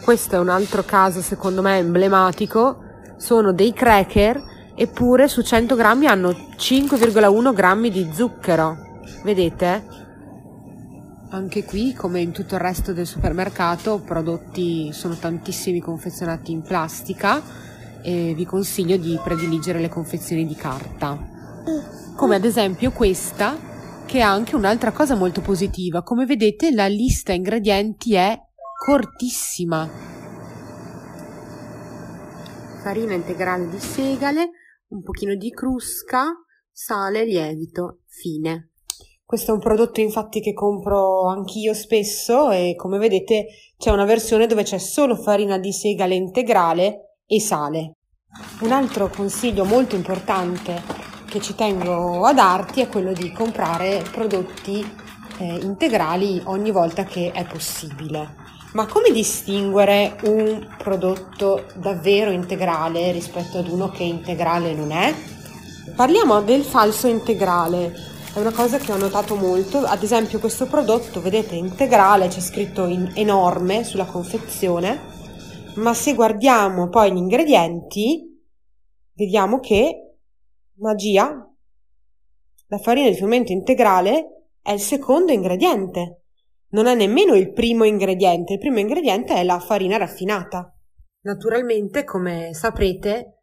Questo 0.00 0.36
è 0.36 0.38
un 0.38 0.48
altro 0.48 0.84
caso 0.84 1.20
secondo 1.20 1.60
me 1.60 1.78
emblematico, 1.78 2.84
sono 3.16 3.52
dei 3.52 3.72
cracker 3.72 4.40
eppure 4.76 5.26
su 5.26 5.42
100 5.42 5.74
grammi 5.74 6.06
hanno 6.06 6.30
5,1 6.30 7.52
grammi 7.52 7.90
di 7.90 8.08
zucchero. 8.14 8.78
Vedete? 9.24 10.03
Anche 11.34 11.64
qui, 11.64 11.94
come 11.94 12.20
in 12.20 12.30
tutto 12.30 12.54
il 12.54 12.60
resto 12.60 12.92
del 12.92 13.08
supermercato, 13.08 13.98
prodotti 13.98 14.92
sono 14.92 15.16
tantissimi 15.16 15.80
confezionati 15.80 16.52
in 16.52 16.62
plastica 16.62 17.42
e 18.04 18.34
vi 18.36 18.44
consiglio 18.44 18.96
di 18.96 19.18
prediligere 19.20 19.80
le 19.80 19.88
confezioni 19.88 20.46
di 20.46 20.54
carta. 20.54 21.18
Come 22.14 22.36
ad 22.36 22.44
esempio 22.44 22.92
questa, 22.92 23.58
che 24.06 24.20
ha 24.20 24.30
anche 24.30 24.54
un'altra 24.54 24.92
cosa 24.92 25.16
molto 25.16 25.40
positiva. 25.40 26.04
Come 26.04 26.24
vedete, 26.24 26.70
la 26.70 26.86
lista 26.86 27.32
ingredienti 27.32 28.14
è 28.14 28.38
cortissima. 28.86 29.90
Farina 32.80 33.12
integrale 33.12 33.68
di 33.68 33.80
segale, 33.80 34.50
un 34.90 35.02
pochino 35.02 35.34
di 35.34 35.50
crusca, 35.50 36.26
sale, 36.70 37.24
lievito, 37.24 38.02
fine. 38.06 38.68
Questo 39.26 39.52
è 39.52 39.54
un 39.54 39.60
prodotto 39.60 40.00
infatti 40.00 40.40
che 40.40 40.52
compro 40.52 41.26
anch'io 41.28 41.72
spesso 41.72 42.50
e 42.50 42.74
come 42.76 42.98
vedete 42.98 43.46
c'è 43.78 43.90
una 43.90 44.04
versione 44.04 44.46
dove 44.46 44.64
c'è 44.64 44.76
solo 44.76 45.16
farina 45.16 45.56
di 45.56 45.72
segale 45.72 46.14
integrale 46.14 47.20
e 47.26 47.40
sale. 47.40 47.94
Un 48.60 48.70
altro 48.70 49.08
consiglio 49.08 49.64
molto 49.64 49.96
importante 49.96 50.82
che 51.26 51.40
ci 51.40 51.54
tengo 51.54 52.24
a 52.24 52.34
darti 52.34 52.82
è 52.82 52.88
quello 52.88 53.14
di 53.14 53.32
comprare 53.32 54.04
prodotti 54.12 54.84
eh, 55.38 55.58
integrali 55.62 56.42
ogni 56.44 56.70
volta 56.70 57.04
che 57.04 57.32
è 57.32 57.46
possibile. 57.46 58.42
Ma 58.74 58.86
come 58.86 59.10
distinguere 59.10 60.16
un 60.24 60.68
prodotto 60.76 61.64
davvero 61.76 62.30
integrale 62.30 63.10
rispetto 63.10 63.56
ad 63.56 63.68
uno 63.68 63.88
che 63.88 64.02
integrale 64.02 64.74
non 64.74 64.90
è? 64.90 65.14
Parliamo 65.96 66.42
del 66.42 66.62
falso 66.62 67.06
integrale 67.06 68.12
è 68.34 68.40
una 68.40 68.52
cosa 68.52 68.78
che 68.78 68.90
ho 68.90 68.96
notato 68.96 69.36
molto, 69.36 69.78
ad 69.78 70.02
esempio 70.02 70.40
questo 70.40 70.66
prodotto, 70.66 71.20
vedete, 71.20 71.54
integrale, 71.54 72.26
c'è 72.26 72.40
scritto 72.40 72.86
in 72.86 73.12
enorme 73.14 73.84
sulla 73.84 74.06
confezione, 74.06 75.00
ma 75.76 75.94
se 75.94 76.14
guardiamo 76.14 76.88
poi 76.88 77.12
gli 77.12 77.16
ingredienti, 77.16 78.44
vediamo 79.12 79.60
che, 79.60 80.16
magia, 80.78 81.48
la 82.66 82.78
farina 82.78 83.08
di 83.08 83.14
frumento 83.14 83.52
integrale 83.52 84.48
è 84.60 84.72
il 84.72 84.80
secondo 84.80 85.30
ingrediente, 85.30 86.22
non 86.70 86.86
è 86.86 86.96
nemmeno 86.96 87.36
il 87.36 87.52
primo 87.52 87.84
ingrediente, 87.84 88.54
il 88.54 88.58
primo 88.58 88.80
ingrediente 88.80 89.34
è 89.34 89.44
la 89.44 89.60
farina 89.60 89.96
raffinata. 89.96 90.76
Naturalmente, 91.20 92.02
come 92.02 92.52
saprete, 92.52 93.33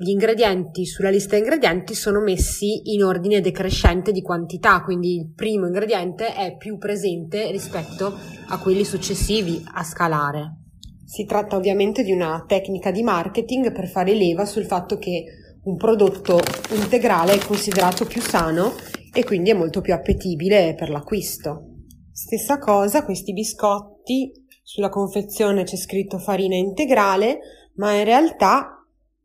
gli 0.00 0.10
ingredienti 0.10 0.86
sulla 0.86 1.10
lista 1.10 1.36
ingredienti 1.36 1.92
sono 1.92 2.20
messi 2.20 2.92
in 2.92 3.02
ordine 3.02 3.40
decrescente 3.40 4.12
di 4.12 4.22
quantità, 4.22 4.80
quindi 4.82 5.16
il 5.16 5.32
primo 5.34 5.66
ingrediente 5.66 6.34
è 6.34 6.56
più 6.56 6.78
presente 6.78 7.50
rispetto 7.50 8.16
a 8.46 8.58
quelli 8.60 8.84
successivi 8.84 9.60
a 9.74 9.82
scalare. 9.82 10.58
Si 11.04 11.24
tratta 11.24 11.56
ovviamente 11.56 12.04
di 12.04 12.12
una 12.12 12.44
tecnica 12.46 12.92
di 12.92 13.02
marketing 13.02 13.72
per 13.72 13.88
fare 13.88 14.14
leva 14.14 14.44
sul 14.44 14.66
fatto 14.66 14.98
che 14.98 15.24
un 15.64 15.76
prodotto 15.76 16.38
integrale 16.76 17.32
è 17.32 17.44
considerato 17.44 18.04
più 18.04 18.20
sano 18.20 18.74
e 19.12 19.24
quindi 19.24 19.50
è 19.50 19.54
molto 19.54 19.80
più 19.80 19.94
appetibile 19.94 20.76
per 20.76 20.90
l'acquisto. 20.90 21.78
Stessa 22.12 22.58
cosa, 22.58 23.04
questi 23.04 23.32
biscotti, 23.32 24.30
sulla 24.62 24.90
confezione 24.90 25.64
c'è 25.64 25.76
scritto 25.76 26.18
farina 26.18 26.54
integrale, 26.54 27.40
ma 27.74 27.94
in 27.94 28.04
realtà 28.04 28.77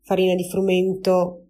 farina 0.04 0.34
di 0.34 0.44
frumento 0.48 1.46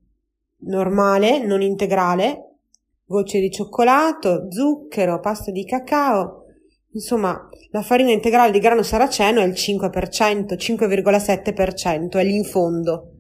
normale, 0.61 1.45
non 1.45 1.61
integrale, 1.61 2.59
gocce 3.05 3.41
di 3.41 3.51
cioccolato, 3.51 4.47
zucchero, 4.51 5.21
pasta 5.21 5.51
di 5.51 5.65
cacao. 5.65 6.45
Insomma, 6.93 7.49
la 7.71 7.83
farina 7.83 8.13
integrale 8.13 8.53
di 8.53 8.61
grano 8.61 8.83
saraceno 8.83 9.41
è 9.41 9.45
il 9.45 9.53
5%, 9.53 10.55
5,7%, 10.55 12.17
è 12.17 12.25
lì 12.25 12.37
in 12.37 12.45
fondo. 12.45 13.11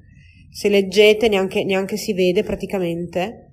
Se 0.50 0.68
leggete 0.68 1.28
neanche, 1.28 1.64
neanche 1.64 1.96
si 1.96 2.14
vede 2.14 2.44
praticamente. 2.44 3.50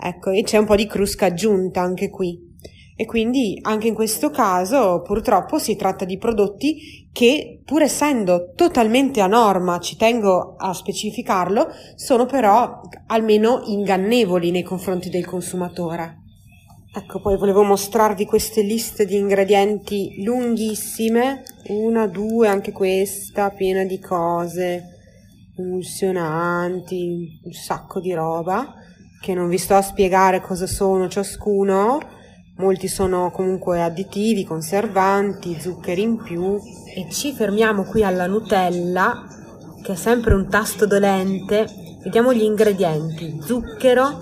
Ecco, 0.00 0.30
e 0.30 0.42
c'è 0.42 0.56
un 0.56 0.64
po' 0.64 0.76
di 0.76 0.86
crusca 0.86 1.26
aggiunta 1.26 1.82
anche 1.82 2.08
qui. 2.08 2.47
E 3.00 3.06
quindi 3.06 3.56
anche 3.62 3.86
in 3.86 3.94
questo 3.94 4.28
caso 4.30 5.02
purtroppo 5.02 5.60
si 5.60 5.76
tratta 5.76 6.04
di 6.04 6.18
prodotti 6.18 7.08
che 7.12 7.60
pur 7.64 7.82
essendo 7.82 8.50
totalmente 8.56 9.20
a 9.20 9.28
norma, 9.28 9.78
ci 9.78 9.96
tengo 9.96 10.56
a 10.56 10.72
specificarlo, 10.72 11.68
sono 11.94 12.26
però 12.26 12.80
almeno 13.06 13.60
ingannevoli 13.66 14.50
nei 14.50 14.64
confronti 14.64 15.10
del 15.10 15.26
consumatore. 15.26 16.22
Ecco, 16.92 17.20
poi 17.20 17.38
volevo 17.38 17.62
mostrarvi 17.62 18.24
queste 18.24 18.62
liste 18.62 19.06
di 19.06 19.14
ingredienti 19.14 20.20
lunghissime, 20.24 21.44
una, 21.68 22.08
due, 22.08 22.48
anche 22.48 22.72
questa, 22.72 23.50
piena 23.50 23.84
di 23.84 24.00
cose, 24.00 24.82
emulsionanti, 25.56 27.42
un 27.44 27.52
sacco 27.52 28.00
di 28.00 28.12
roba, 28.12 28.74
che 29.20 29.34
non 29.34 29.48
vi 29.48 29.58
sto 29.58 29.76
a 29.76 29.82
spiegare 29.82 30.40
cosa 30.40 30.66
sono 30.66 31.06
ciascuno, 31.08 32.16
molti 32.58 32.88
sono 32.88 33.30
comunque 33.30 33.82
additivi, 33.82 34.44
conservanti, 34.44 35.58
zuccheri 35.58 36.02
in 36.02 36.22
più 36.22 36.56
e 36.94 37.08
ci 37.10 37.32
fermiamo 37.32 37.84
qui 37.84 38.04
alla 38.04 38.26
Nutella 38.26 39.26
che 39.82 39.92
è 39.92 39.96
sempre 39.96 40.34
un 40.34 40.48
tasto 40.48 40.86
dolente. 40.86 41.66
Vediamo 42.02 42.32
gli 42.32 42.42
ingredienti: 42.42 43.40
zucchero, 43.42 44.20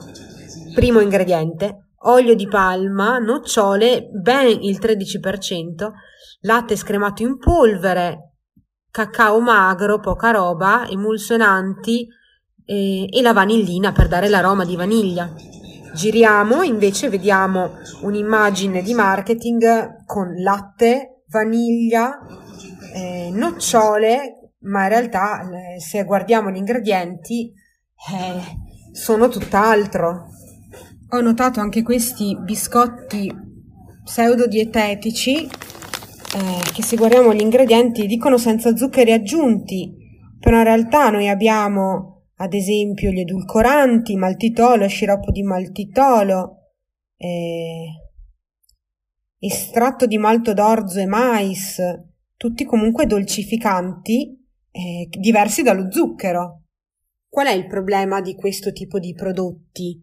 primo 0.75 1.01
ingrediente, 1.01 1.89
olio 2.05 2.35
di 2.35 2.47
palma, 2.47 3.19
nocciole, 3.19 4.09
ben 4.13 4.63
il 4.63 4.79
13%, 4.79 5.91
latte 6.43 6.77
scremato 6.77 7.23
in 7.23 7.39
polvere, 7.39 8.35
cacao 8.91 9.41
magro, 9.41 9.99
poca 9.99 10.31
roba, 10.31 10.87
emulsionanti 10.89 12.07
e, 12.65 13.07
e 13.11 13.23
la 13.23 13.33
vanillina 13.33 13.93
per 13.93 14.09
dare 14.09 14.29
l'aroma 14.29 14.65
di 14.65 14.77
vaniglia. 14.77 15.33
Giriamo, 15.97 16.63
invece 16.63 17.09
vediamo 17.09 17.71
un'immagine 18.03 18.83
di 18.83 18.93
marketing 18.93 20.05
con 20.05 20.35
latte, 20.35 21.23
vaniglia, 21.31 22.19
eh, 22.95 23.31
nocciole, 23.33 24.53
ma 24.65 24.83
in 24.83 24.89
realtà 24.91 25.41
eh, 25.41 25.81
se 25.81 26.05
guardiamo 26.05 26.51
gli 26.51 26.57
ingredienti 26.57 27.51
eh, 28.13 28.93
sono 28.93 29.29
tutt'altro. 29.29 30.27
Ho 31.09 31.21
notato 31.23 31.61
anche 31.61 31.83
questi 31.83 32.37
biscotti 32.43 33.33
pseudo 34.05 34.47
dietetici 34.47 35.45
eh, 35.47 35.51
che 36.75 36.83
se 36.83 36.97
guardiamo 36.97 37.33
gli 37.33 37.41
ingredienti 37.41 38.07
dicono 38.07 38.37
senza 38.37 38.77
zuccheri 38.77 39.13
aggiunti, 39.13 39.95
però 40.39 40.59
in 40.59 40.65
realtà 40.65 41.09
noi 41.09 41.27
abbiamo 41.27 42.16
ad 42.37 42.53
esempio 42.53 43.11
gli 43.11 43.21
edulcoranti, 43.21 44.17
maltitolo, 44.17 44.87
sciroppo 44.89 45.31
di 45.31 45.43
maltitolo, 45.43 46.73
eh, 47.17 47.87
estratto 49.39 50.07
di 50.07 50.19
malto 50.19 50.53
d'orzo 50.53 51.01
e 51.01 51.07
mais, 51.07 51.81
tutti 52.37 52.65
comunque 52.65 53.07
dolcificanti 53.07 54.45
eh, 54.71 55.09
diversi 55.19 55.63
dallo 55.63 55.91
zucchero. 55.91 56.63
Qual 57.29 57.47
è 57.47 57.53
il 57.53 57.67
problema 57.67 58.21
di 58.21 58.35
questo 58.35 58.73
tipo 58.73 58.99
di 58.99 59.15
prodotti? 59.15 60.01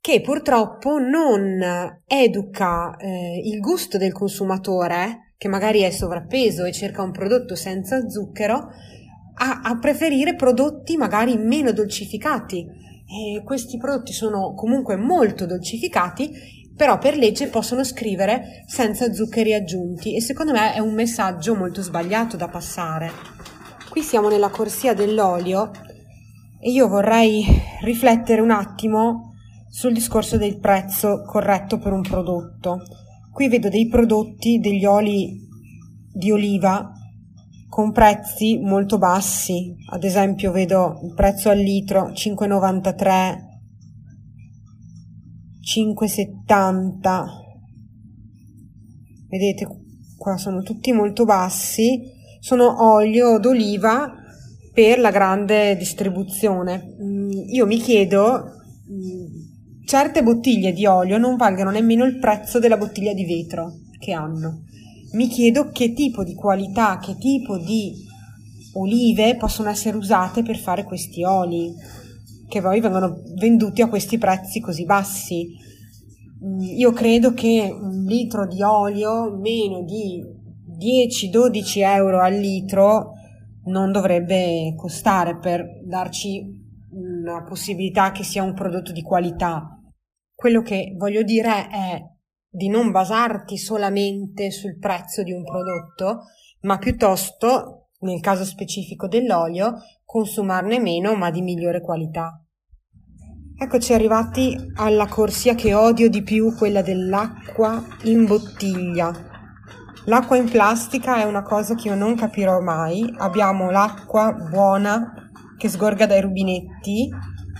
Che 0.00 0.20
purtroppo 0.20 0.98
non 0.98 1.60
educa 2.06 2.96
eh, 2.96 3.40
il 3.44 3.60
gusto 3.60 3.98
del 3.98 4.12
consumatore, 4.12 5.34
che 5.36 5.48
magari 5.48 5.80
è 5.80 5.90
sovrappeso 5.90 6.64
e 6.64 6.72
cerca 6.72 7.02
un 7.02 7.10
prodotto 7.10 7.54
senza 7.54 8.08
zucchero, 8.08 8.68
a, 9.42 9.60
a 9.62 9.78
preferire 9.78 10.34
prodotti 10.34 10.96
magari 10.96 11.36
meno 11.36 11.72
dolcificati. 11.72 12.78
E 13.06 13.42
questi 13.42 13.78
prodotti 13.78 14.12
sono 14.12 14.54
comunque 14.54 14.96
molto 14.96 15.46
dolcificati, 15.46 16.68
però 16.76 16.98
per 16.98 17.16
legge 17.16 17.48
possono 17.48 17.82
scrivere 17.82 18.64
senza 18.66 19.12
zuccheri 19.12 19.52
aggiunti 19.52 20.14
e 20.14 20.20
secondo 20.20 20.52
me 20.52 20.74
è 20.74 20.78
un 20.78 20.94
messaggio 20.94 21.56
molto 21.56 21.82
sbagliato 21.82 22.36
da 22.36 22.48
passare. 22.48 23.10
Qui 23.88 24.02
siamo 24.02 24.28
nella 24.28 24.50
corsia 24.50 24.94
dell'olio 24.94 25.70
e 26.60 26.70
io 26.70 26.86
vorrei 26.86 27.44
riflettere 27.82 28.40
un 28.40 28.50
attimo 28.50 29.34
sul 29.68 29.92
discorso 29.92 30.36
del 30.36 30.58
prezzo 30.58 31.22
corretto 31.26 31.78
per 31.78 31.92
un 31.92 32.02
prodotto. 32.02 32.82
Qui 33.32 33.48
vedo 33.48 33.68
dei 33.68 33.88
prodotti, 33.88 34.60
degli 34.60 34.84
oli 34.84 35.48
di 36.12 36.30
oliva 36.30 36.92
con 37.80 37.92
prezzi 37.92 38.58
molto 38.58 38.98
bassi, 38.98 39.74
ad 39.88 40.04
esempio 40.04 40.52
vedo 40.52 41.00
il 41.02 41.14
prezzo 41.14 41.48
al 41.48 41.56
litro 41.56 42.10
5,93, 42.10 43.38
5,70, 45.62 47.24
vedete 49.30 49.66
qua 50.18 50.36
sono 50.36 50.60
tutti 50.60 50.92
molto 50.92 51.24
bassi, 51.24 52.02
sono 52.38 52.92
olio 52.92 53.38
d'oliva 53.38 54.12
per 54.74 54.98
la 54.98 55.10
grande 55.10 55.74
distribuzione. 55.78 56.96
Mm, 57.02 57.30
io 57.48 57.64
mi 57.64 57.78
chiedo, 57.78 58.44
mm, 58.90 59.86
certe 59.86 60.22
bottiglie 60.22 60.74
di 60.74 60.84
olio 60.84 61.16
non 61.16 61.36
valgono 61.36 61.70
nemmeno 61.70 62.04
il 62.04 62.18
prezzo 62.18 62.58
della 62.58 62.76
bottiglia 62.76 63.14
di 63.14 63.24
vetro 63.24 63.72
che 63.98 64.12
hanno 64.12 64.64
mi 65.12 65.28
chiedo 65.28 65.70
che 65.70 65.92
tipo 65.92 66.22
di 66.22 66.34
qualità, 66.34 66.98
che 66.98 67.16
tipo 67.16 67.58
di 67.58 67.92
olive 68.74 69.36
possono 69.36 69.68
essere 69.68 69.96
usate 69.96 70.42
per 70.42 70.56
fare 70.56 70.84
questi 70.84 71.24
oli, 71.24 71.74
che 72.48 72.60
poi 72.60 72.80
vengono 72.80 73.22
venduti 73.38 73.82
a 73.82 73.88
questi 73.88 74.18
prezzi 74.18 74.60
così 74.60 74.84
bassi. 74.84 75.48
Mm, 76.44 76.60
io 76.60 76.92
credo 76.92 77.32
che 77.34 77.70
un 77.70 78.04
litro 78.04 78.46
di 78.46 78.62
olio 78.62 79.36
meno 79.36 79.82
di 79.82 80.22
10-12 80.78 81.80
euro 81.82 82.20
al 82.20 82.34
litro 82.34 83.12
non 83.64 83.92
dovrebbe 83.92 84.74
costare 84.76 85.38
per 85.38 85.80
darci 85.84 86.58
una 86.92 87.44
possibilità 87.44 88.10
che 88.10 88.24
sia 88.24 88.42
un 88.42 88.54
prodotto 88.54 88.92
di 88.92 89.02
qualità. 89.02 89.78
Quello 90.34 90.62
che 90.62 90.94
voglio 90.96 91.22
dire 91.22 91.68
è 91.68 92.02
di 92.50 92.68
non 92.68 92.90
basarti 92.90 93.56
solamente 93.56 94.50
sul 94.50 94.76
prezzo 94.78 95.22
di 95.22 95.32
un 95.32 95.44
prodotto, 95.44 96.24
ma 96.62 96.78
piuttosto, 96.78 97.90
nel 98.00 98.20
caso 98.20 98.44
specifico 98.44 99.06
dell'olio, 99.06 99.74
consumarne 100.04 100.80
meno 100.80 101.14
ma 101.14 101.30
di 101.30 101.42
migliore 101.42 101.80
qualità. 101.80 102.42
Eccoci 103.56 103.92
arrivati 103.92 104.56
alla 104.76 105.06
corsia 105.06 105.54
che 105.54 105.74
odio 105.74 106.08
di 106.08 106.22
più, 106.22 106.56
quella 106.56 106.82
dell'acqua 106.82 107.84
in 108.04 108.24
bottiglia. 108.24 109.12
L'acqua 110.06 110.36
in 110.36 110.48
plastica 110.48 111.16
è 111.16 111.24
una 111.24 111.42
cosa 111.42 111.74
che 111.74 111.88
io 111.88 111.94
non 111.94 112.16
capirò 112.16 112.60
mai. 112.60 113.14
Abbiamo 113.18 113.70
l'acqua 113.70 114.32
buona 114.32 115.30
che 115.58 115.68
sgorga 115.68 116.06
dai 116.06 116.22
rubinetti. 116.22 117.10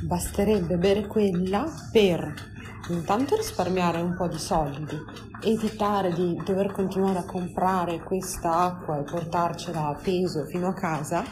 Basterebbe 0.07 0.79
bere 0.79 1.07
quella 1.07 1.66
per 1.92 2.49
intanto 2.92 3.37
risparmiare 3.37 4.00
un 4.00 4.14
po' 4.16 4.29
di 4.29 4.38
soldi, 4.38 4.96
evitare 5.42 6.12
di 6.12 6.40
dover 6.44 6.72
continuare 6.72 7.18
a 7.18 7.24
comprare 7.24 8.00
questa 8.00 8.59
acqua 8.59 8.98
e 8.98 9.05
portarcela 9.05 9.87
a 9.87 9.94
peso 9.94 10.44
fino 10.44 10.68
a 10.68 10.74
casa 10.74 11.24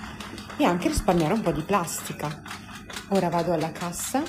e 0.56 0.64
anche 0.64 0.88
risparmiare 0.88 1.34
un 1.34 1.40
po' 1.40 1.52
di 1.52 1.62
plastica. 1.62 2.42
Ora 3.10 3.28
vado 3.28 3.52
alla 3.52 3.72
cassa, 3.72 4.22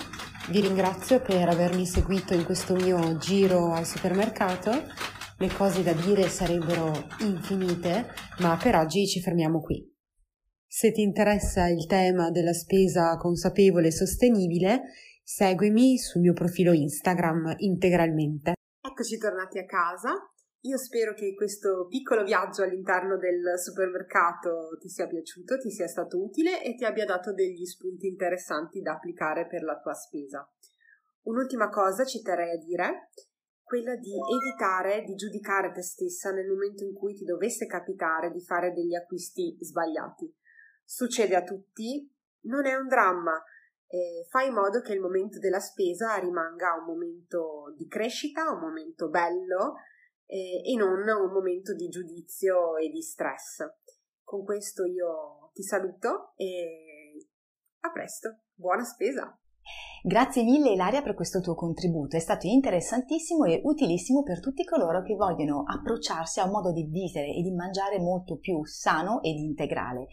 vi 0.50 0.62
ringrazio 0.62 1.22
per 1.22 1.48
avermi 1.50 1.86
seguito 1.86 2.34
in 2.34 2.46
questo 2.46 2.74
mio 2.76 3.18
giro 3.18 3.74
al 3.74 3.86
supermercato. 3.86 4.72
Le 5.38 5.54
cose 5.54 5.84
da 5.84 5.94
dire 5.94 6.28
sarebbero 6.28 7.08
infinite, 7.20 8.08
ma 8.40 8.58
per 8.62 8.76
oggi 8.76 9.08
ci 9.08 9.22
fermiamo 9.22 9.62
qui. 9.62 9.86
Se 10.72 10.92
ti 10.92 11.02
interessa 11.02 11.68
il 11.68 11.86
tema 11.88 12.30
della 12.30 12.54
spesa 12.54 13.16
consapevole 13.18 13.88
e 13.88 13.92
sostenibile, 13.92 14.82
Seguimi 15.32 16.00
sul 16.00 16.22
mio 16.22 16.34
profilo 16.34 16.74
Instagram 16.74 17.54
integralmente. 17.58 18.54
Eccoci 18.82 19.20
tornati 19.20 19.60
a 19.60 19.66
casa. 19.66 20.10
Io 20.62 20.76
spero 20.76 21.14
che 21.14 21.36
questo 21.36 21.86
piccolo 21.88 22.24
viaggio 22.24 22.64
all'interno 22.64 23.16
del 23.16 23.54
supermercato 23.60 24.76
ti 24.80 24.90
sia 24.90 25.06
piaciuto, 25.06 25.60
ti 25.60 25.70
sia 25.70 25.86
stato 25.86 26.20
utile 26.20 26.64
e 26.64 26.74
ti 26.74 26.84
abbia 26.84 27.06
dato 27.06 27.32
degli 27.32 27.64
spunti 27.66 28.08
interessanti 28.08 28.82
da 28.82 28.94
applicare 28.94 29.46
per 29.46 29.62
la 29.62 29.78
tua 29.78 29.94
spesa. 29.94 30.52
Un'ultima 31.28 31.70
cosa 31.70 32.06
ci 32.06 32.24
terrei 32.24 32.56
a 32.56 32.58
dire, 32.58 33.12
quella 33.62 33.96
di 33.98 34.14
evitare 34.18 35.04
di 35.04 35.14
giudicare 35.14 35.72
te 35.72 35.84
stessa 35.84 36.32
nel 36.32 36.48
momento 36.48 36.84
in 36.84 36.96
cui 36.96 37.14
ti 37.14 37.24
dovesse 37.24 37.68
capitare 37.68 38.32
di 38.32 38.42
fare 38.42 38.74
degli 38.74 38.96
acquisti 38.96 39.56
sbagliati. 39.60 40.36
Succede 40.84 41.36
a 41.36 41.44
tutti, 41.44 42.12
non 42.46 42.66
è 42.66 42.74
un 42.74 42.88
dramma, 42.88 43.40
eh, 43.90 44.26
fa 44.30 44.44
in 44.44 44.54
modo 44.54 44.82
che 44.82 44.94
il 44.94 45.02
momento 45.02 45.40
della 45.40 45.60
spesa 45.60 46.16
rimanga 46.18 46.76
un 46.80 46.86
momento 46.86 47.74
di 47.76 47.88
crescita, 47.88 48.52
un 48.52 48.60
momento 48.60 49.10
bello 49.10 49.76
eh, 50.28 50.62
e 50.64 50.76
non 50.78 51.00
un 51.00 51.32
momento 51.32 51.74
di 51.74 51.88
giudizio 51.90 52.78
e 52.78 52.90
di 52.90 53.02
stress. 53.02 53.66
Con 54.24 54.46
questo 54.46 54.86
io 54.86 55.50
ti 55.54 55.64
saluto 55.64 56.34
e 56.36 57.28
a 57.80 57.92
presto, 57.92 58.42
buona 58.54 58.84
spesa! 58.84 59.36
Grazie 60.02 60.44
mille 60.44 60.72
Ilaria 60.72 61.02
per 61.02 61.14
questo 61.14 61.42
tuo 61.42 61.56
contributo, 61.56 62.16
è 62.16 62.20
stato 62.20 62.48
interessantissimo 62.48 63.44
e 63.46 63.60
utilissimo 63.64 64.24
per 64.24 64.40
tutti 64.40 64.64
coloro 64.64 65.02
che 65.02 65.16
vogliono 65.16 65.64
approcciarsi 65.66 66.40
a 66.40 66.46
un 66.46 66.52
modo 66.52 66.72
di 66.72 66.86
vivere 66.86 67.34
e 67.34 67.42
di 67.42 67.52
mangiare 67.52 68.00
molto 68.00 68.38
più 68.38 68.64
sano 68.66 69.22
ed 69.22 69.36
integrale. 69.36 70.08